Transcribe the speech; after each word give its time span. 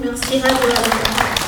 m'inscrirai 0.00 0.54
de 0.54 0.66
la 0.72 1.45